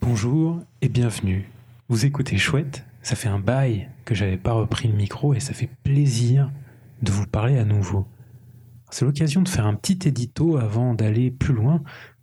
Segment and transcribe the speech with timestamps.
[0.00, 1.50] Bonjour et bienvenue.
[1.88, 5.52] Vous écoutez Chouette, ça fait un bail que j'avais pas repris le micro et ça
[5.52, 6.50] fait plaisir
[7.02, 8.06] de vous parler à nouveau.
[8.90, 11.82] C'est l'occasion de faire un petit édito avant d'aller plus loin.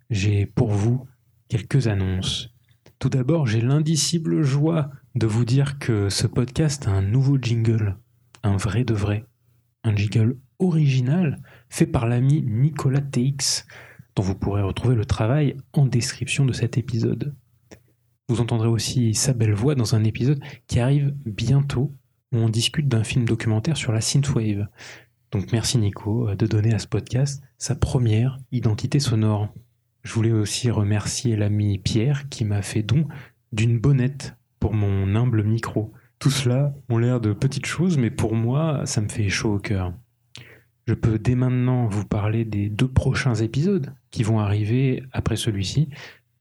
[0.10, 1.06] J'ai pour vous
[1.50, 2.50] quelques annonces.
[2.98, 7.98] Tout d'abord, j'ai l'indicible joie de vous dire que ce podcast a un nouveau jingle,
[8.44, 9.26] un vrai de vrai,
[9.84, 13.66] un jingle original fait par l'ami Nicolas TX,
[14.16, 17.36] dont vous pourrez retrouver le travail en description de cet épisode.
[18.28, 21.94] Vous entendrez aussi sa belle voix dans un épisode qui arrive bientôt
[22.32, 24.68] où on discute d'un film documentaire sur la synthwave.
[25.32, 29.54] Donc merci Nico de donner à ce podcast sa première identité sonore.
[30.02, 33.08] Je voulais aussi remercier l'ami Pierre qui m'a fait don
[33.52, 35.94] d'une bonnette pour mon humble micro.
[36.18, 39.60] Tout cela ont l'air de petites choses, mais pour moi, ça me fait chaud au
[39.60, 39.94] cœur.
[40.88, 45.90] Je peux dès maintenant vous parler des deux prochains épisodes qui vont arriver après celui-ci,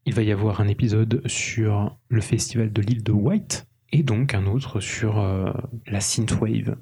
[0.07, 4.35] il va y avoir un épisode sur le festival de l'île de White et donc
[4.35, 5.53] un autre sur euh,
[5.87, 6.77] la synthwave.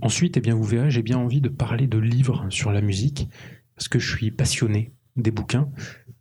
[0.00, 3.28] Ensuite, eh bien, vous verrez, j'ai bien envie de parler de livres sur la musique
[3.76, 5.70] parce que je suis passionné des bouquins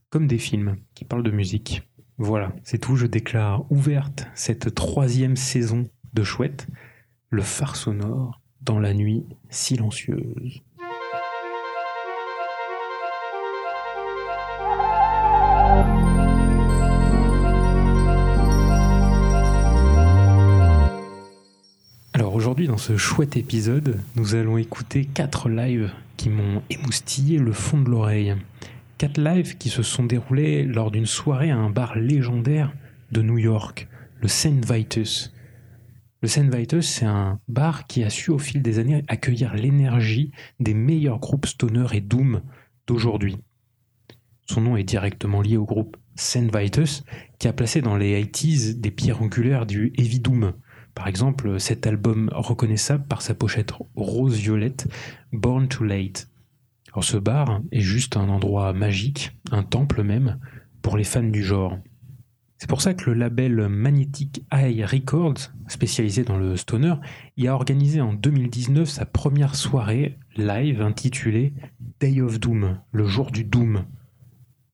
[0.09, 1.89] comme des films qui parlent de musique.
[2.17, 2.95] Voilà, c'est tout.
[2.95, 6.67] Je déclare ouverte cette troisième saison de Chouette,
[7.29, 10.61] le phare sonore dans la nuit silencieuse.
[22.53, 27.81] Aujourd'hui, dans ce chouette épisode, nous allons écouter quatre lives qui m'ont émoustillé le fond
[27.81, 28.35] de l'oreille.
[28.99, 32.71] Quatre lives qui se sont déroulés lors d'une soirée à un bar légendaire
[33.11, 33.87] de New York,
[34.21, 35.33] le Saint Vitus.
[36.21, 40.31] Le Saint Vitus, c'est un bar qui a su au fil des années accueillir l'énergie
[40.59, 42.43] des meilleurs groupes stoner et doom
[42.85, 43.37] d'aujourd'hui.
[44.45, 47.03] Son nom est directement lié au groupe Saint Vitus,
[47.39, 50.53] qui a placé dans les 80s des pierres angulaires du heavy doom,
[50.95, 54.87] par exemple, cet album reconnaissable par sa pochette rose-violette,
[55.31, 56.29] Born Too Late.
[56.91, 60.39] Alors ce bar est juste un endroit magique, un temple même,
[60.81, 61.79] pour les fans du genre.
[62.59, 66.95] C'est pour ça que le label Magnetic Eye Records, spécialisé dans le stoner,
[67.35, 71.53] y a organisé en 2019 sa première soirée live intitulée
[71.99, 73.85] Day of Doom, le jour du Doom.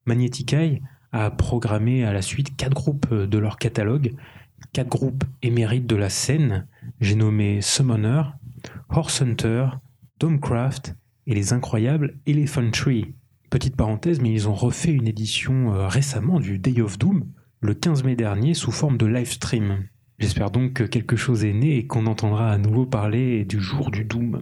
[0.05, 0.81] Magnetic Eye
[1.11, 4.13] a programmé à la suite quatre groupes de leur catalogue,
[4.73, 6.67] quatre groupes émérites de la scène,
[6.99, 8.23] j'ai nommé Summoner,
[8.89, 9.67] Horse Hunter,
[10.19, 10.95] Domecraft
[11.27, 13.15] et les incroyables Elephant Tree.
[13.49, 17.25] Petite parenthèse, mais ils ont refait une édition euh, récemment du Day of Doom,
[17.61, 19.85] le 15 mai dernier, sous forme de live stream.
[20.19, 23.89] J'espère donc que quelque chose est né et qu'on entendra à nouveau parler du jour
[23.89, 24.41] du Doom.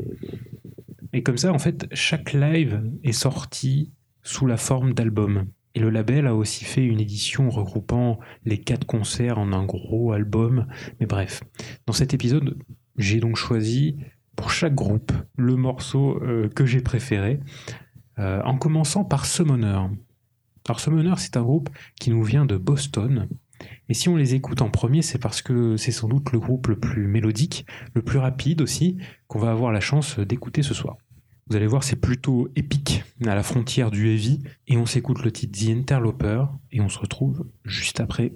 [1.14, 5.46] Et comme ça, en fait, chaque live est sorti sous la forme d'album.
[5.78, 10.12] Et le label a aussi fait une édition regroupant les quatre concerts en un gros
[10.12, 10.66] album.
[11.00, 11.44] Mais bref,
[11.86, 12.58] dans cet épisode,
[12.98, 13.96] j'ai donc choisi
[14.36, 17.42] pour chaque groupe le morceau euh, que j'ai préféré,
[18.18, 19.82] euh, en commençant par Summoner.
[20.68, 23.28] Alors Summoner, c'est un groupe qui nous vient de Boston.
[23.88, 26.70] Et si on les écoute en premier, c'est parce que c'est sans doute le groupe
[26.70, 30.98] le plus mélodique, le plus rapide aussi, qu'on va avoir la chance d'écouter ce soir.
[31.50, 34.44] Vous allez voir, c'est plutôt épique, à la frontière du heavy.
[34.68, 38.34] Et on s'écoute le titre The Interloper, et on se retrouve juste après.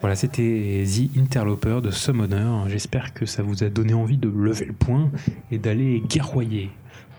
[0.00, 2.68] Voilà, c'était The Interloper de Summoner.
[2.68, 5.10] J'espère que ça vous a donné envie de lever le poing
[5.50, 6.70] et d'aller guerroyer.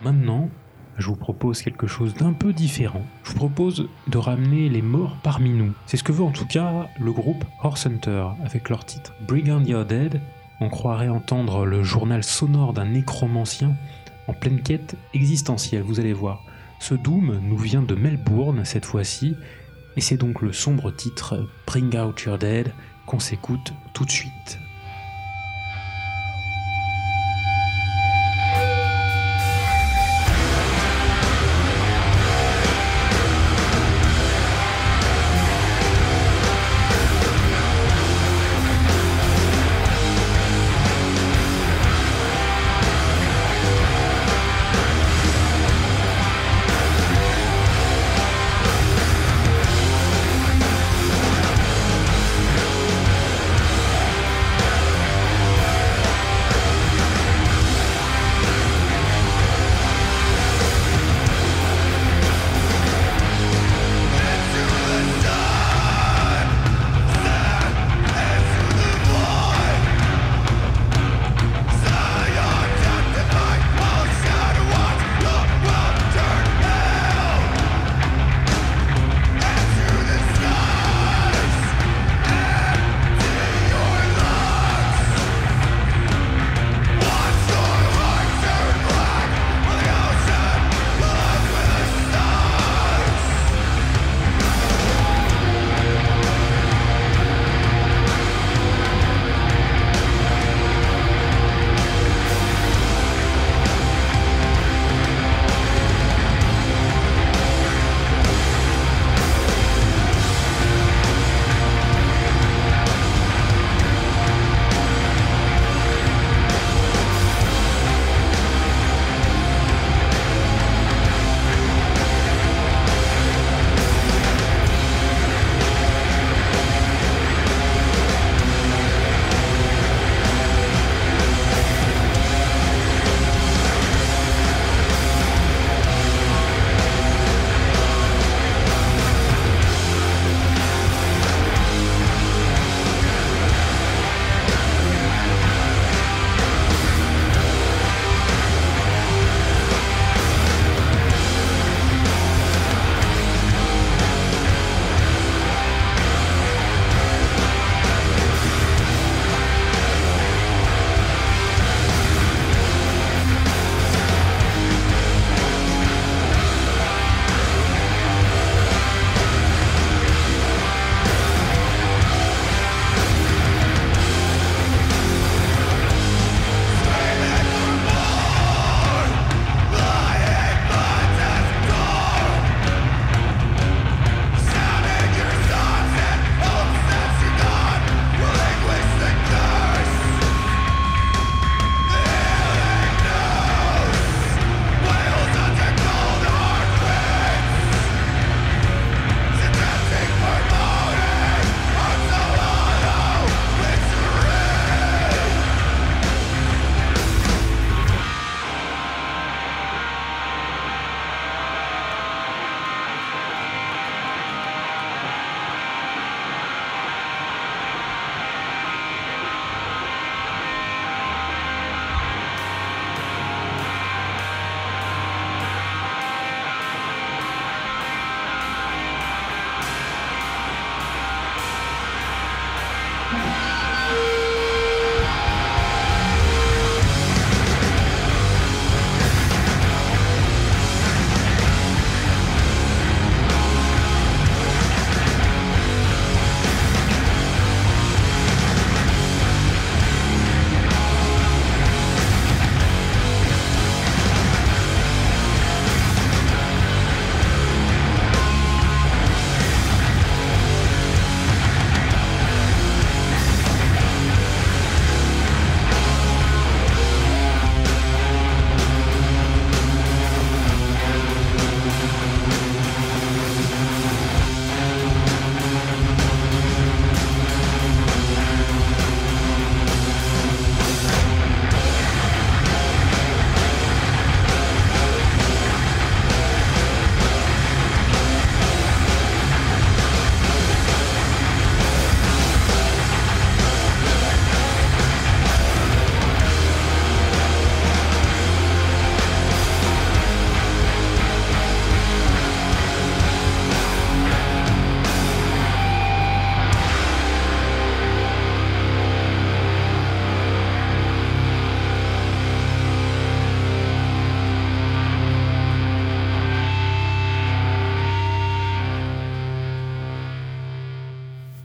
[0.02, 0.50] Maintenant,
[0.98, 3.06] je vous propose quelque chose d'un peu différent.
[3.24, 5.74] Je vous propose de ramener les morts parmi nous.
[5.88, 9.64] C'est ce que veut en tout cas le groupe Horse Hunter avec leur titre Brigand
[9.66, 10.22] Your Dead.
[10.62, 13.76] On croirait entendre le journal sonore d'un nécromancien
[14.28, 16.44] en pleine quête existentielle, vous allez voir.
[16.80, 19.36] Ce Doom nous vient de Melbourne cette fois-ci,
[19.96, 22.74] et c'est donc le sombre titre Bring Out Your Dead
[23.06, 24.60] qu'on s'écoute tout de suite.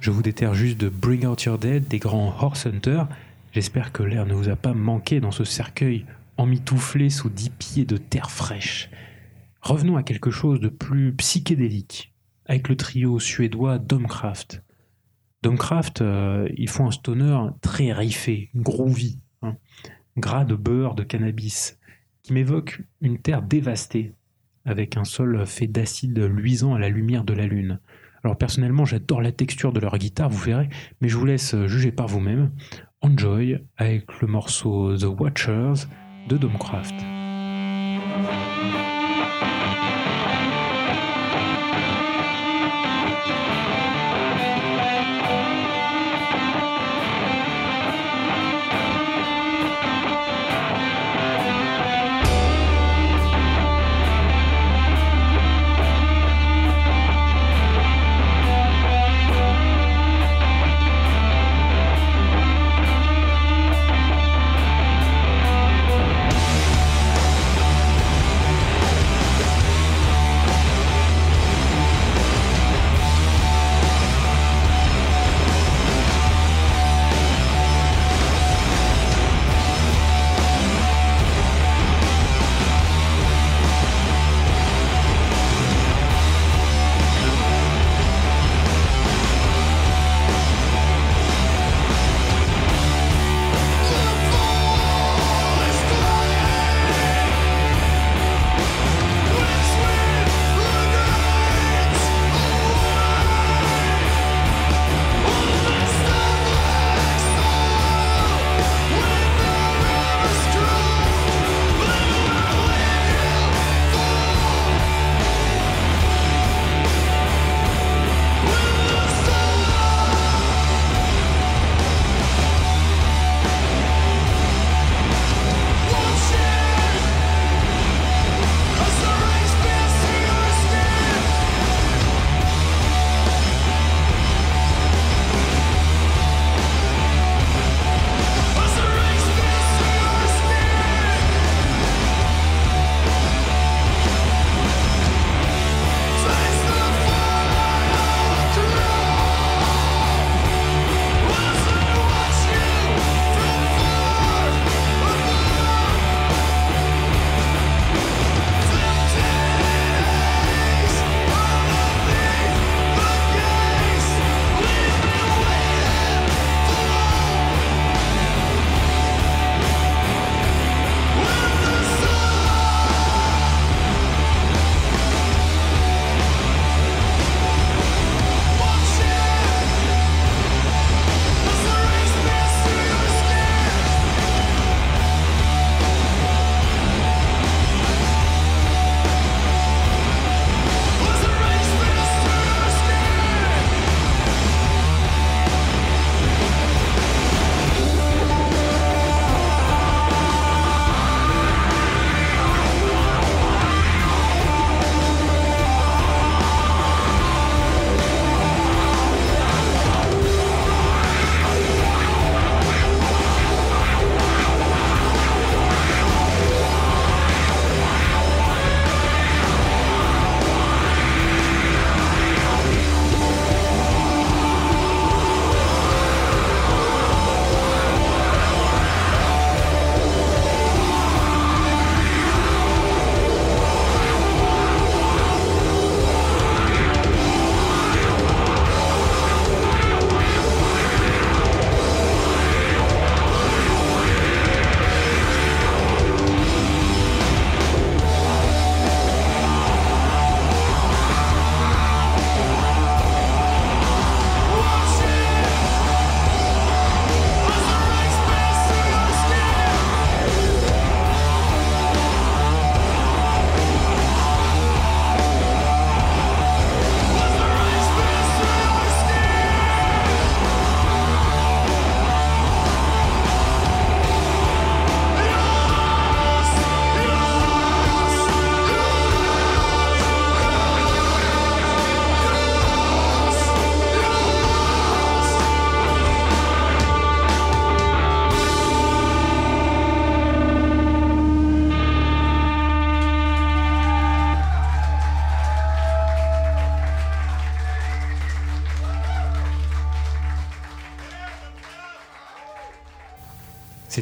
[0.01, 3.07] Je vous déterre juste de Bring Out Your Dead des grands Horse Hunters.
[3.53, 6.07] J'espère que l'air ne vous a pas manqué dans ce cercueil
[6.39, 8.89] emmitouflé sous dix pieds de terre fraîche.
[9.61, 12.15] Revenons à quelque chose de plus psychédélique,
[12.47, 14.63] avec le trio suédois Domcraft.
[15.43, 19.57] Domcraft, euh, ils font un stoner très riffé, groovy, hein.
[20.17, 21.79] gras de beurre, de cannabis,
[22.23, 24.15] qui m'évoque une terre dévastée,
[24.65, 27.81] avec un sol fait d'acide luisant à la lumière de la lune.
[28.23, 30.69] Alors personnellement, j'adore la texture de leur guitare, vous verrez,
[31.01, 32.51] mais je vous laisse juger par vous-même.
[33.03, 35.87] Enjoy avec le morceau The Watchers
[36.29, 36.95] de Domcraft.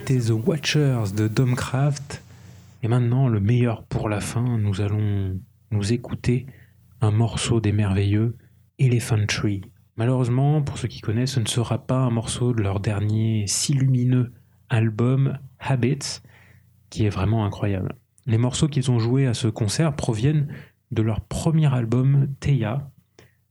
[0.09, 2.23] The Watchers de Domcraft.
[2.83, 5.39] Et maintenant, le meilleur pour la fin, nous allons
[5.71, 6.47] nous écouter
[7.03, 8.35] un morceau des merveilleux
[8.79, 9.61] Elephant Tree.
[9.97, 13.75] Malheureusement, pour ceux qui connaissent, ce ne sera pas un morceau de leur dernier si
[13.75, 14.33] lumineux
[14.71, 16.23] album Habits,
[16.89, 17.95] qui est vraiment incroyable.
[18.25, 20.49] Les morceaux qu'ils ont joués à ce concert proviennent
[20.91, 22.91] de leur premier album Teia,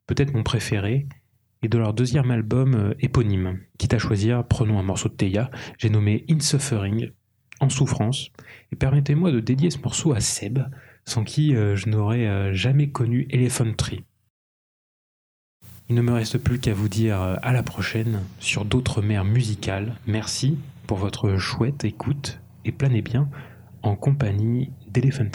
[0.07, 1.07] peut-être mon préféré,
[1.61, 3.59] et de leur deuxième album euh, éponyme.
[3.77, 7.11] Quitte à choisir, prenons un morceau de Teia, j'ai nommé In Suffering,
[7.59, 8.31] en souffrance,
[8.71, 10.59] et permettez-moi de dédier ce morceau à Seb,
[11.05, 13.75] sans qui euh, je n'aurais euh, jamais connu Elephant.
[15.89, 19.95] Il ne me reste plus qu'à vous dire à la prochaine sur d'autres mers musicales.
[20.05, 23.29] Merci pour votre chouette écoute et planez bien
[23.83, 25.31] en compagnie d'Elephant.